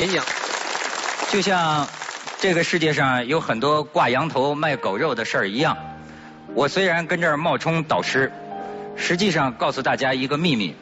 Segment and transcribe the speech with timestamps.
[0.00, 0.24] 演讲。
[1.30, 1.86] 就像
[2.40, 5.78] 这个世界上有很多挂羊头卖狗肉的事儿一样，
[6.54, 8.32] 我虽然跟这儿冒充导师，
[8.96, 10.74] 实际上告诉大家一个秘密：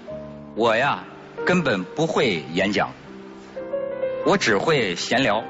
[0.54, 1.04] 我呀
[1.44, 2.90] 根本不会演讲，
[4.24, 5.44] 我只会闲聊。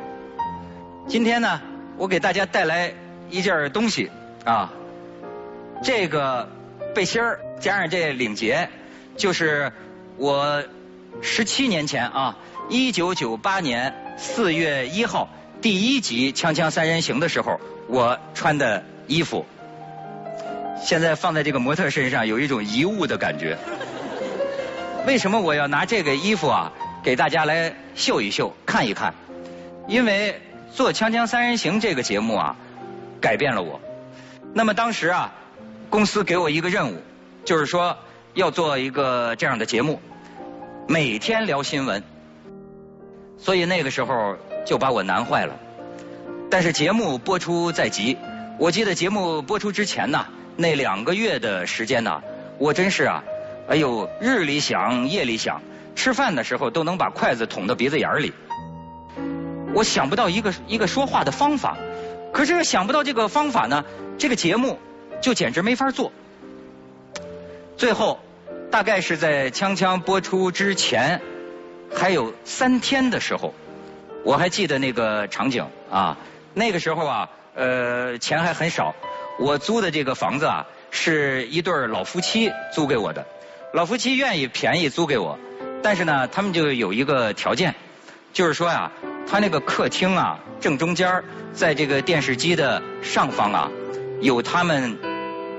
[1.07, 1.61] 今天呢，
[1.99, 2.93] 我给大家带来
[3.31, 4.11] 一件东西
[4.45, 4.73] 啊，
[5.85, 6.49] 这个
[6.97, 8.69] 背心儿加上这领结，
[9.17, 9.71] 就是
[10.17, 10.65] 我
[11.21, 12.37] 十七年前啊，
[12.73, 15.29] 一九九八年四月一号
[15.61, 19.45] 第一集《锵锵三人行》的时候，我穿的衣服。
[20.83, 23.59] 现在放在这个模特身上，有一种遗物的感觉。
[25.07, 26.73] 为什么我要拿这个衣服啊，
[27.03, 29.13] 给大家来秀一秀、看一看？
[29.87, 30.41] 因为
[30.73, 32.57] 做《锵锵三人行》这个节目啊，
[33.21, 33.83] 改变了我。
[34.55, 35.35] 那么当时啊，
[35.91, 37.03] 公司给我一个任务，
[37.45, 37.99] 就是说
[38.33, 40.01] 要做一个这样的节目，
[40.89, 42.03] 每天聊新闻。
[43.43, 45.59] 所以那个时候就把我难坏了。
[46.49, 48.17] 但是节目播出在即，
[48.59, 50.27] 我记得节目播出之前呢，
[50.57, 52.23] 那两个月的时间呢，
[52.59, 53.25] 我真是啊，
[53.69, 55.61] 哎呦，日里想夜里想，
[55.97, 58.33] 吃饭的时候都能把筷子捅到鼻子眼里。
[59.75, 61.77] 我想不到一个一个说话的方法，
[62.33, 63.85] 可是想不到这个方法呢，
[64.19, 64.79] 这个节目
[65.21, 66.13] 就简直没法做。
[67.77, 68.21] 最后，
[68.71, 71.23] 大概是在《锵锵》播出之前
[71.95, 73.55] 还有三天的时候，
[74.25, 76.19] 我还记得那个场景啊。
[76.55, 78.95] 那个时候啊，呃，钱还很少。
[79.39, 83.27] 我租的这个房子啊，是一对老夫妻租给我的。
[83.73, 85.39] 老夫妻愿意便宜租给我，
[85.83, 87.75] 但是呢，他们就有一个条件，
[88.35, 88.93] 就是说呀、
[89.27, 93.71] 他那个客厅啊，正中间在这个电视机的上方啊，
[94.21, 94.99] 有他们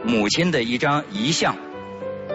[0.04, 1.56] 母亲的一张遗像，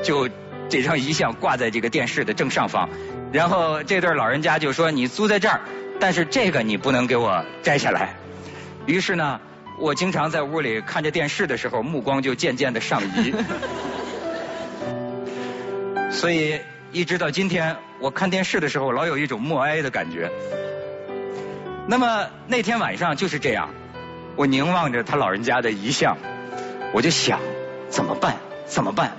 [0.02, 0.28] 就
[0.68, 2.88] 这张遗像挂在这个电视的正上方。
[3.32, 5.60] 然后这对老人家就说：“你租在这儿，
[6.00, 8.16] 但是这个你不能给我摘下来。”
[8.86, 9.40] 于是呢，
[9.78, 13.34] 我经常在屋里看着电视的时候，目光就渐渐的上移。
[16.10, 20.30] 所以一直到今天，我看电视的时候，老有一种默哀的感觉。
[21.86, 23.68] 那么那天晚上就是这样，
[24.36, 26.16] 我凝望着他老人家的遗像，
[26.94, 27.40] 我就想
[27.90, 28.36] 怎么办？
[28.66, 29.16] 怎么办？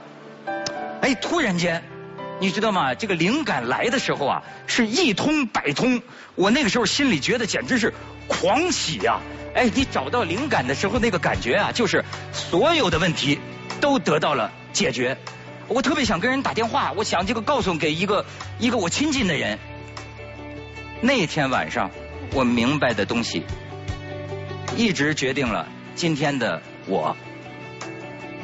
[1.01, 1.83] 哎，突然间，
[2.41, 2.95] 你知道吗？
[2.95, 6.01] 这个灵感来的时候啊，是一通百通。
[6.35, 7.93] 我那个时候心里觉得简直是
[8.27, 9.19] 狂喜呀、
[9.53, 13.39] 哎，你找到灵感的时候，那个感觉啊，就是所有的问题
[13.81, 15.17] 都得到了解决。
[15.67, 18.25] 我特别想跟人打电话，我想这个告诉给一个
[18.57, 19.59] 一个我亲近的人。
[21.01, 21.91] 那天晚上，
[22.33, 23.43] 我明白的东西，
[24.77, 27.15] 一直决定了今天的我。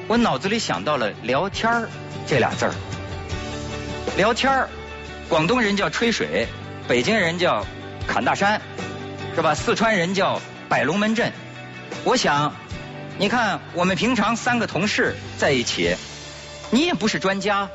[0.07, 1.89] 我脑子里想到了“聊天儿”
[2.27, 2.73] 这俩字儿。
[4.17, 4.69] 聊天儿，
[5.27, 6.47] 广东人叫吹水，
[6.87, 7.65] 北京人叫
[8.07, 8.61] 侃大山，
[9.35, 9.53] 是吧？
[9.53, 10.39] 四川人叫
[10.69, 11.33] 摆龙门阵。
[12.05, 12.55] 我想，
[13.17, 15.97] 你看我们平常三个同事在一起，
[16.71, 17.69] 你也不是专家，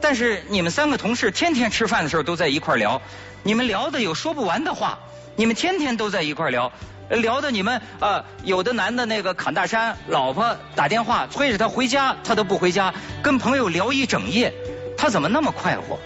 [0.00, 3.00] 但是你们三个同事天天吃饭的时候都在一块聊，
[3.44, 4.98] 你们聊的有说不完的话，
[5.36, 6.72] 你们天天都在一块聊。
[7.10, 14.52] 聊的你们啊、有的男的那个侃大山，老婆打电话催着他回家，他都不回家，跟朋友聊一整夜，
[15.00, 15.98] 他怎么那么快活？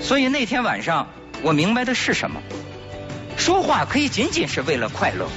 [0.00, 1.08] 所以那天晚上，
[1.42, 2.40] 我明白的是什么？
[3.36, 5.28] 说话可以仅仅是为了快乐。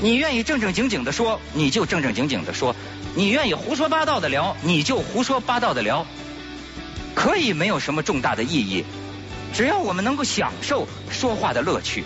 [0.00, 2.74] 你愿意正正经经的说，你就正正经经的说；
[3.14, 6.04] 你愿意胡说八道的聊，你就胡说八道的聊。
[7.14, 8.84] 可以没有什么重大的意义，
[9.54, 12.02] 只要我们能够享受说话的乐趣。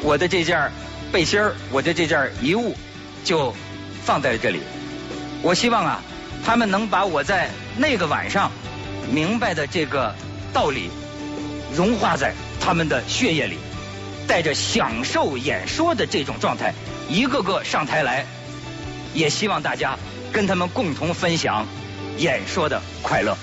[0.00, 0.72] 我的这件
[1.12, 2.74] 背心儿，我的这件遗物，
[3.24, 3.54] 就
[4.04, 4.60] 放在这里。
[5.42, 6.02] 我希望啊，
[6.44, 8.50] 他们能把我在那个晚上
[9.12, 10.14] 明白的这个
[10.52, 10.90] 道理
[11.74, 13.58] 融化在他们的血液里，
[14.26, 16.74] 带着享受演说的这种状态，
[17.08, 18.26] 一个个上台来。
[19.12, 19.98] 也希望大家
[20.32, 21.66] 跟他们共同分享
[22.16, 23.36] 演说的快乐。